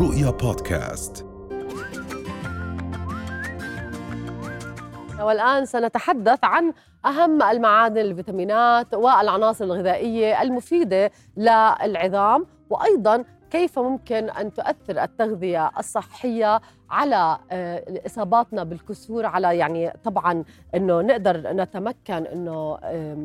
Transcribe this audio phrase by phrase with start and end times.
[0.00, 1.26] رؤيا بودكاست.
[5.20, 6.72] والآن سنتحدث عن
[7.06, 13.24] أهم المعادن الفيتامينات والعناصر الغذائية المفيدة للعظام وأيضا
[13.54, 16.60] كيف ممكن أن تؤثر التغذية الصحية
[16.90, 20.44] على آه، إصاباتنا بالكسور على يعني طبعا
[20.74, 22.78] إنه نقدر نتمكن إنه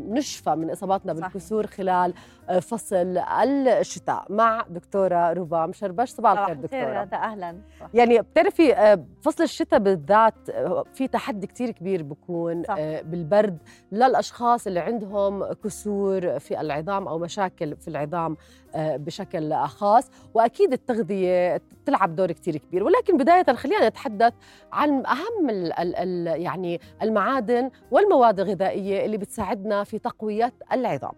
[0.10, 1.28] نشفى من إصاباتنا صحيح.
[1.28, 2.14] بالكسور خلال
[2.50, 7.58] آه، فصل الشتاء مع دكتورة ربا مشربش صباح الخير دكتورة أهلا
[7.94, 10.52] يعني بتعرفي آه، فصل الشتاء بالذات
[10.94, 12.76] في تحدي كثير كبير بكون صح.
[13.02, 13.58] بالبرد
[13.92, 18.38] للأشخاص اللي عندهم كسور في العظام أو مشاكل في العظام
[18.76, 22.84] بشكل خاص وأكيد التغذية تلعب دور كثير كبير.
[22.84, 24.34] ولكن بداية خلينا نتحدث
[24.72, 31.14] عن أهم ال ال يعني المعادن والمواد الغذائية اللي بتساعدنا في تقوية العظام.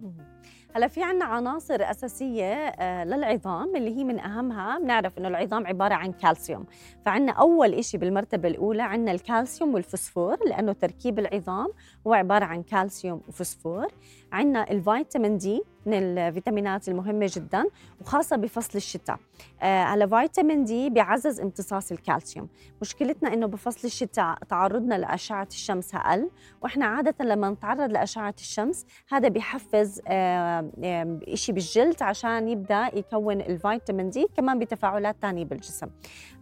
[0.75, 4.79] هلا في عنا عناصر أساسية آه، للعظام اللي هي من أهمها.
[4.79, 6.65] بنعرف إنه العظام عبارة عن كالسيوم.
[7.05, 11.67] فعنا أول شيء بالمرتبة الأولى عنا الكالسيوم والفسفور لأنه تركيب العظام
[12.07, 13.87] هو عبارة عن كالسيوم وفسفور
[14.31, 17.63] عنا الفيتامين D من الفيتامينات المهمة جدا
[18.01, 19.17] وخاصة بفصل الشتاء.
[19.61, 22.49] آه على فيتامين D بيعزز امتصاص الكالسيوم.
[22.81, 26.29] مشكلتنا إنه بفصل الشتاء تعرضنا لأشعة الشمس أقل
[26.61, 33.41] وإحنا عادة لما نتعرض لأشعة الشمس هذا بيحفز آه آه شيء بالجلد عشان يبدأ يكون
[33.41, 35.87] الفيتامين دي كمان بتفاعلات ثانية بالجسم.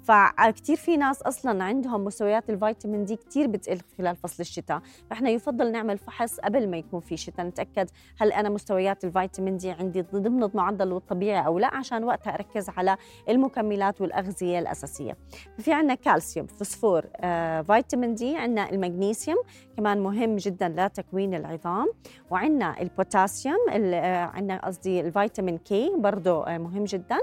[0.03, 4.81] فكتير في ناس أصلا عندهم مستويات الفيتامين دي كتير بتقل خلال فصل الشتاء.
[5.09, 7.45] فإحنا يفضل نعمل فحص قبل ما يكون في شتاء.
[7.45, 7.89] نتأكد
[8.21, 12.97] هل أنا مستويات الفيتامين دي عندي ضمن المعدل الطبيعي أو لا عشان وقتها أركز على
[13.29, 15.17] المكملات والأغذية الأساسية.
[15.57, 19.37] في عندنا كالسيوم فوسفور آه، فيتامين D عندنا المغنيسيوم
[19.77, 21.87] كمان مهم جدا لتكوين العظام.
[22.29, 27.17] وعندنا البوتاسيوم آه، عندنا قصدي الفيتامين K برضه آه، مهم جدا.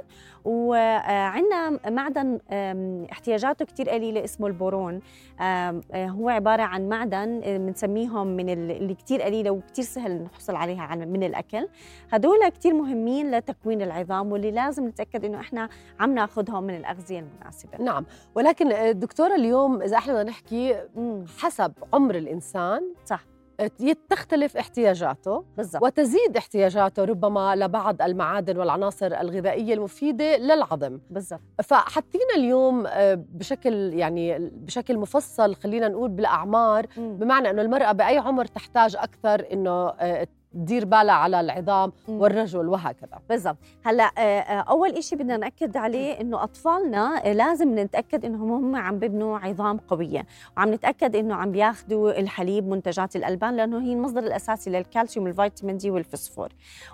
[0.45, 2.39] وعندنا معدن
[3.13, 5.01] احتياجاته كتير قليلة اسمه البورون.
[5.41, 11.23] آه، هو عبارة عن معدن بنسميهم من اللي كتير قليلة وكتير سهل نحصل عليها من
[11.23, 11.69] الأكل.
[12.11, 15.69] هدول كتير مهمين لتكوين العظام واللي لازم نتأكد إنه إحنا
[16.01, 17.79] عم ناخذهم من الأغذية المناسبة.
[17.79, 18.05] نعم.
[18.35, 20.77] ولكن آه، دكتورة اليوم إذا إحنا بدنا نحكي
[21.39, 23.36] حسب عمر الإنسان صح.
[24.11, 25.83] تختلف احتياجاته بالزبط.
[25.83, 34.39] وتزيد احتياجاته ربما لبعض المعادن والعناصر الغذائية المفيدة للعظم بالضبط فحطينا اليوم آه، بشكل يعني
[34.39, 37.17] بشكل مفصل خلينا نقول بالأعمار م.
[37.17, 39.93] بمعنى إنه المرأة بأي عمر تحتاج أكثر إنه
[40.57, 43.19] تدير بالها على العظام والرجل وهكذا.
[43.29, 43.57] بالضبط.
[43.85, 48.77] هلا آه، آه، أول شيء بدنا نأكد عليه إنه أطفالنا آه، لازم نتأكد إنهم هم
[48.77, 50.27] عم ببنوا عظام قوية.
[50.57, 55.91] وعم نتأكد إنه عم بياخذوا الحليب منتجات الألبان لأنه هي المصدر الأساسي للكالسيوم والفيتامين دي
[55.91, 56.49] والفسفور.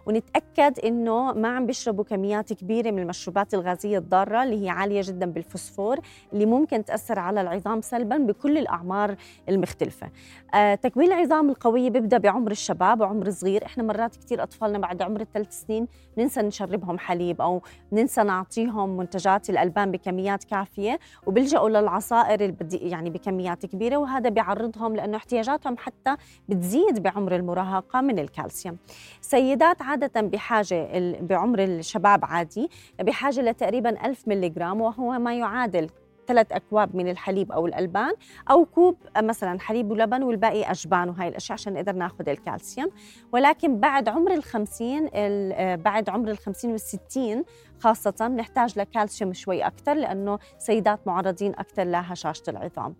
[0.06, 5.26] ونتأكد إنه ما عم بيشربوا كميات كبيرة من المشروبات الغازية الضارة اللي هي عالية جدا
[5.26, 5.98] بالفسفور
[6.32, 9.16] اللي ممكن تأثر على العظام سلبا بكل الأعمار
[9.48, 10.10] المختلفة.
[10.82, 13.51] تكوين العظام القوية بيبدأ بعمر الشباب وعمر الصغير.
[13.52, 18.96] صغير إحنا مرات كثير أطفالنا بعد عمر الثلاث سنين ننسى نشربهم حليب أو ننسى نعطيهم
[18.96, 26.16] منتجات الألبان بكميات كافية وبيلجأوا للعصائر يعني بكميات كبيرة وهذا بيعرضهم لأنه احتياجاتهم حتى
[26.48, 28.78] بتزيد بعمر المراهقة من الكالسيوم.
[29.20, 30.88] سيدات عادة بحاجة
[31.20, 32.68] بعمر الشباب عادي
[33.00, 35.90] بحاجة لتقريبا 1000 ملغ وهو ما يعادل
[36.26, 38.12] ثلاث أكواب من الحليب أو الألبان
[38.50, 42.90] أو كوب مثلا حليب ولبن والباقي أجبان وهي الأشياء عشان نقدر ناخذ الكالسيوم.
[43.32, 45.08] ولكن بعد عمر الخمسين
[45.76, 47.44] بعد عمر الخمسين والستين
[47.82, 52.94] خاصة نحتاج لكالسيوم شوي أكثر لأنه سيدات معرضين أكثر لهشاشة العظام.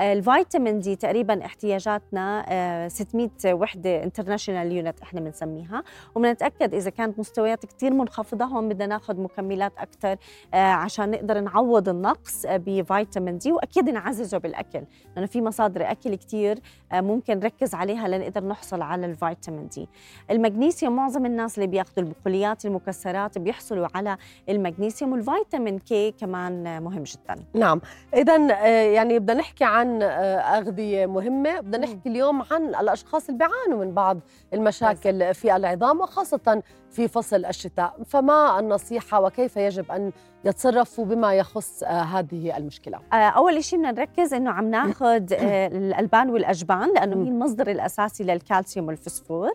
[0.00, 5.82] الفيتامين دي تقريبا احتياجاتنا 600 آه، وحدة international unit إحنا بنسميها.
[6.14, 10.16] وبنتأكد إذا كانت مستويات كثير منخفضة هون بدنا ناخذ مكملات أكثر
[10.54, 14.82] آه، عشان نقدر نعوض النقص بفيتامين دي وأكيد نعززه بالأكل
[15.14, 16.58] لأنه في مصادر أكل كثير
[16.92, 19.88] آه، ممكن نركز عليها لنقدر نحصل على الفيتامين دي.
[20.30, 24.16] المغنيسيوم معظم الناس اللي بيأخذوا البقوليات المكسرات بيحصلوا على
[24.48, 27.36] المغنيسيوم والفيتامين كي كمان مهم جدا.
[27.54, 27.80] نعم.
[28.14, 30.06] اذا آه، يعني بدنا نحكي عن آه،
[30.38, 34.18] أغذية مهمة بدنا نحكي اليوم عن الأشخاص اللي بيعانوا من بعض
[34.54, 37.96] المشاكل في العظام وخاصة في فصل الشتاء.
[38.06, 40.12] فما النصيحة وكيف يجب أن
[40.46, 43.00] يتصرفوا بما يخص آه، هذه المشكلة.
[43.12, 49.50] أول شيء بدنا نركز إنه عم ناخذ الألبان والأجبان لأنه هي المصدر الأساسي للكالسيوم والفسفور.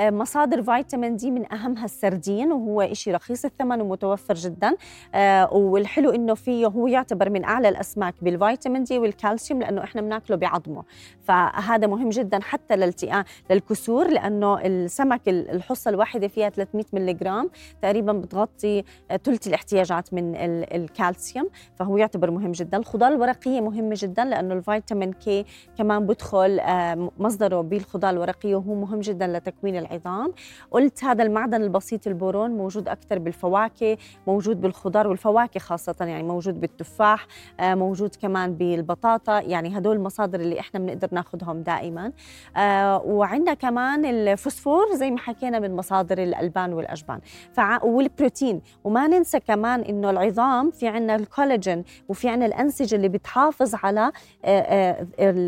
[0.00, 4.76] مصادر فيتامين دي من أهمها السردين وهو شيء رخيص الثمن ومتوفر متوفر جدا.
[5.14, 10.36] آه والحلو إنه فيه هو يعتبر من أعلى الأسماك بالفيتامين دي والكالسيوم لأنه إحنا بناكله
[10.36, 10.84] بعظمه.
[11.22, 17.48] فهذا مهم جدا حتى للالتئام للكسور لأنه السمك الحصة الواحدة فيها 300 300 ملغ
[17.82, 18.84] تقريبا بتغطي
[19.24, 22.78] ثلث الاحتياجات من الكالسيوم فهو يعتبر مهم جدا.
[22.78, 25.44] الخضار الورقيه مهمة جدا لأنه الفيتامين كي
[25.78, 26.60] كمان بدخل
[27.18, 30.32] مصدره بالخضار الورقيه وهو مهم جدا لتكوين العظام.
[30.70, 33.96] قلت هذا المعدن البسيط البورون موجود أكثر بالفواكه
[34.26, 37.26] موجود بالخضار والفواكه خاصة يعني موجود بالتفاح
[37.60, 39.40] موجود كمان بالبطاطا.
[39.40, 42.12] يعني هدول المصادر اللي إحنا بنقدر ناخذهم دائما.
[43.04, 47.20] وعندنا كمان الفوسفور زي ما حكينا من مصادر الألبان والأجبان.
[47.82, 48.60] والبروتين.
[48.84, 54.12] وما ننسى كمان إنه العظام في عندنا الكولاجين وفي عندنا الأنسجة اللي بتحافظ على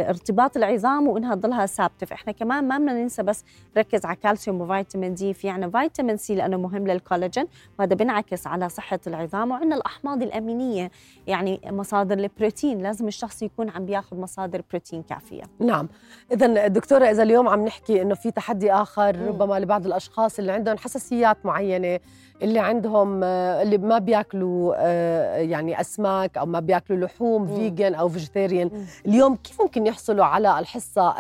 [0.08, 2.06] ارتباط العظام وإنها تضلها ثابتة.
[2.06, 3.44] فإحنا كمان ما بدنا ننسى بس
[3.76, 7.46] نركز على كالسيوم وفيتامين دي في عندنا فيتامين سي لأنه مهم للكولاجين
[7.78, 10.90] وهذا بينعكس على صحة العظام وعندنا الأحماض الأمينية
[11.26, 15.42] يعني مصادر البروتين لازم الشخص يكون عم بياخذ مصادر بروتين كافية.
[15.60, 15.88] نعم.
[16.32, 20.76] اذا دكتورة إذا اليوم عم نحكي إنه في تحدي آخر ربما لبعض الأشخاص اللي عندهم
[20.78, 22.00] حساسيات معينة
[22.42, 28.70] اللي عندهم اللي ما بياكلوا آه، يعني أسماك أو ما بياكلوا لحوم vegan أو vegetarian
[29.06, 31.14] اليوم كيف ممكن يحصلوا على الحصة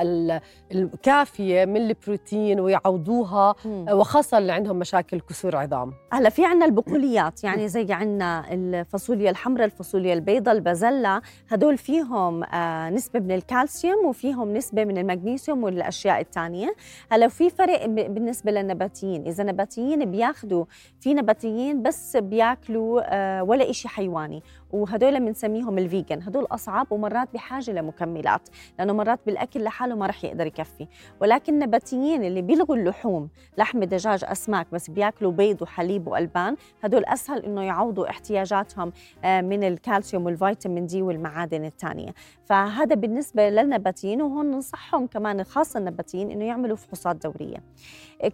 [0.72, 3.54] الكافية من البروتين ويعوضوها؟
[3.90, 5.92] وخاصة اللي عندهم مشاكل كسور عظام.
[6.12, 12.90] هلا في عندنا البقوليات يعني زي عندنا الفاصوليا الحمراء الفاصوليا البيضاء البازلا هدول فيهم آه،
[12.90, 16.74] نسبة من الكالسيوم وفيهم نسبة من المغنيسيوم والأشياء الثانية
[17.10, 19.26] هلا في فرق بالنسبة للنباتيين.
[19.26, 20.64] إذا نباتيين بياخذوا
[21.00, 24.42] في نباتيين بس بياكلوا آه، ولا شيء حيواني.
[24.72, 26.22] وهدول بنسميهم ال vegan.
[26.22, 28.48] هدول أصعب ومرات بحاجة لمكملات
[28.78, 30.86] لأنه مرات بالأكل لحاله ما رح يقدر يكفي.
[31.20, 33.28] ولكن النباتيين اللي بيلغوا اللحوم
[33.58, 38.92] لحم دجاج أسماك بس بياكلوا بيض وحليب وألبان هدول أسهل إنه يعوضوا احتياجاتهم
[39.24, 46.30] آه، من الكالسيوم والفيتامين دي والمعادن الثانية فهذا بالنسبة للنباتيين وهون ننصحهم كمان خاصة النباتيين
[46.30, 47.56] إنه يعملوا فحوصات دورية.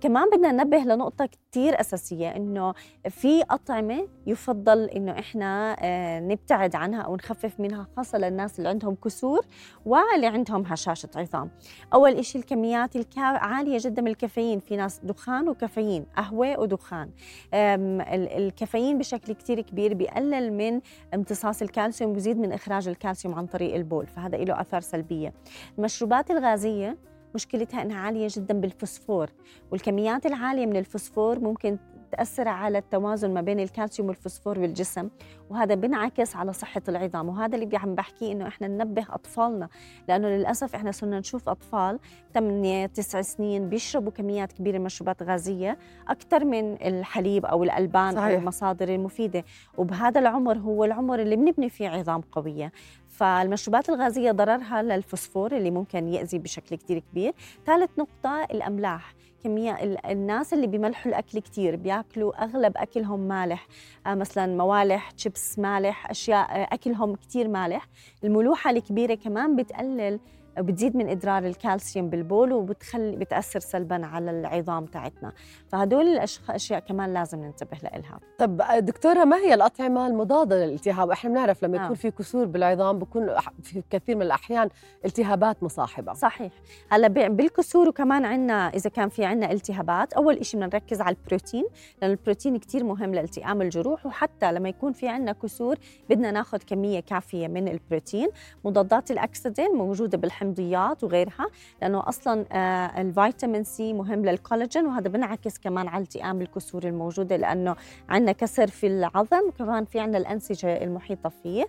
[0.00, 2.74] كمان بدنا ننبه لنقطة كتير أساسية إنه
[3.08, 8.94] في أطعمة يفضل إنه إحنا آه، نبتعد عنها أو نخفف منها خاصة للناس اللي عندهم
[8.94, 9.46] كسور
[9.86, 11.50] واللي عندهم هشاشة عظام.
[11.94, 14.60] أول إشي الكميات عالية جدا من الكافيين.
[14.60, 17.10] في ناس دخان وكافيين قهوة ودخان.
[17.54, 20.80] الكافيين بشكل كتير كبير بيقلل من
[21.14, 25.34] امتصاص الكالسيوم ويزيد من إخراج الكالسيوم عن طريق البول فهذا له آثار سلبية.
[25.78, 26.96] المشروبات الغازية
[27.34, 29.30] مشكلتها إنها عالية جدا بالفوسفور
[29.70, 31.78] والكميات العالية من الفوسفور ممكن
[32.12, 35.08] تأثر على التوازن ما بين الكالسيوم والفوسفور بالجسم
[35.50, 37.28] وهذا بينعكس على صحة العظام.
[37.28, 39.68] وهذا اللي عم بحكيه إنه إحنا ننبه أطفالنا
[40.08, 41.98] لأنه للأسف إحنا صرنا نشوف أطفال
[42.34, 45.78] 8 9 سنين بيشربوا كميات كبيرة من مشروبات غازية
[46.08, 48.24] أكثر من الحليب أو الألبان صحيح.
[48.24, 49.44] أو المصادر المفيدة.
[49.78, 52.72] وبهذا العمر هو العمر اللي بنبني فيه عظام قوية.
[53.08, 57.34] فالمشروبات الغازية ضررها للفوسفور اللي ممكن يأذي بشكل كتير كبير.
[57.66, 59.14] ثالث نقطة الأملاح.
[59.44, 59.72] كمية
[60.10, 63.66] الناس اللي بيملحوا الأكل كتير بياكلوا أغلب أكلهم مالح.
[64.06, 67.86] آه مثلا موالح تشيبس مالح أشياء آه أكلهم كتير مالح.
[68.24, 70.20] الملوحة الكبيرة كمان بتقلل
[70.58, 75.32] بتزيد من إدرار الكالسيوم بالبول وبتخلي بتأثر سلبا على العظام تاعتنا.
[75.68, 81.64] فهدول الاشياء كمان لازم ننتبه لها طب دكتورة ما هي الأطعمة المضادة للالتهاب؟ إحنا بنعرف
[81.64, 81.94] لما يكون آه.
[81.94, 83.28] في كسور بالعظام بكون
[83.62, 84.68] في كثير من الأحيان
[85.04, 86.12] التهابات مصاحبة.
[86.12, 86.52] صحيح.
[86.90, 91.64] هلأ بالكسور وكمان عندنا إذا كان في عندنا التهابات أول شيء بدنا نركز على البروتين
[92.02, 95.76] لأن البروتين كثير مهم لالتئام الجروح وحتى لما يكون في عندنا كسور
[96.10, 98.28] بدنا ناخذ كمية كافية من البروتين.
[98.64, 101.46] مضادات الاكسدين موجودة بالحمض الحمضيات وغيرها
[101.82, 107.76] لأنه أصلا آه، الفيتامين سي مهم للكولاجين وهذا بنعكس كمان على التئام الكسور الموجودة لأنه
[108.08, 111.64] عندنا كسر في العظم وكمان في عندنا الأنسجة المحيطة فيه.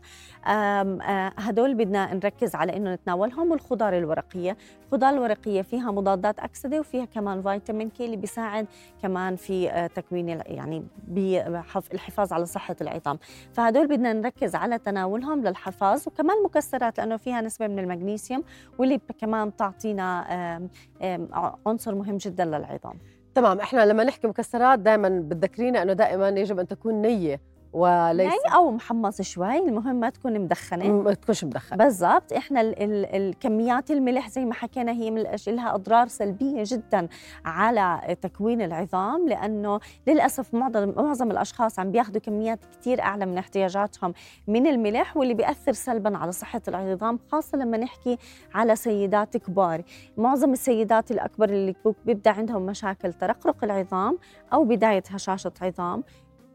[0.48, 4.58] آه، هدول بدنا نركز على إنه نتناولهم والخضار الورقية.
[4.86, 8.68] الخضار الورقية فيها مضادات أكسدة وفيها كمان فيتامين كي اللي بيساعد
[9.02, 13.18] كمان في آه، تكوين يعني بالحفاظ على صحة العظام.
[13.54, 18.44] فهدول بدنا نركز على تناولهم للحفاظ وكمان مكسرات لأنه فيها نسبة من المغنيسيوم
[18.78, 20.70] واللي كمان بتعطينا
[21.66, 23.00] عنصر مهم جدا للعظام.
[23.36, 27.42] تمام إحنا لما نحكي مكسرات دائما بتذكرينا إنه دائما يجب أن تكون نية
[27.74, 30.92] وليس ني أو محمص شوي المهم ما تكون مدخنة.
[30.92, 31.78] ما تكونش مدخنة.
[31.78, 37.08] بالضبط إحنا ال ال الكميات الملح زي ما حكينا هي من لها أضرار سلبية جدا
[37.46, 44.14] على تكوين العظام لأنه للأسف معظم معظم الأشخاص عم بياخذوا كميات كثير أعلى من احتياجاتهم
[44.48, 48.18] من الملح واللي بيأثر سلبا على صحة العظام خاصة لما نحكي
[48.54, 49.82] على سيدات كبار.
[50.18, 51.76] معظم السيدات الأكبر اللي
[52.06, 54.18] بيبدأ عندهم مشاكل ترقرق العظام
[54.54, 56.04] أو بداية هشاشة عظام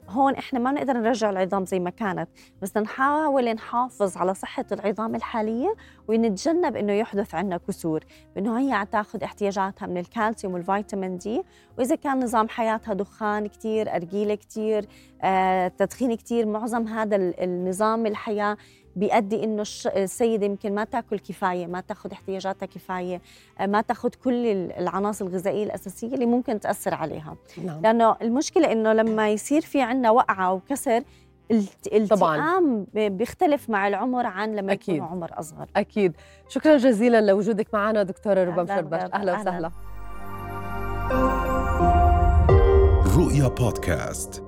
[0.08, 2.28] هون إحنا ما بنقدر نرجع العظام زي ما كانت
[2.62, 5.74] بس نحاول نحافظ على صحة العظام الحالية
[6.08, 11.42] ونتجنب إنه يحدث عندنا كسور بإنه هي عم تاخذ احتياجاتها من الكالسيوم والفيتامين دي
[11.78, 14.88] وإذا كان نظام حياتها دخان كثير أرجيلة كثير
[15.22, 18.56] آه، تدخين كثير معظم هذا النظام الحياة
[18.96, 23.20] بيؤدي إنه السيدة يمكن ما تأكل كفاية ما تأخذ احتياجاتها كفاية
[23.60, 24.46] آه، ما تأخذ كل
[24.78, 27.36] العناصر الغذائية الأساسية اللي ممكن تأثر عليها.
[27.64, 27.80] نعم.
[27.82, 31.02] لأنه المشكلة إنه لما يصير في عندنا وقعة وكسر
[31.50, 34.94] الالتئام بيختلف مع العمر عن لما أكيد.
[34.94, 35.66] يكون عمر أصغر.
[35.76, 36.12] أكيد.
[36.48, 39.40] شكرا جزيلا لوجودك معنا دكتورة رباب شربش أهلا.
[39.40, 39.70] وسهلا.
[43.16, 44.45] رؤيا بودكاست.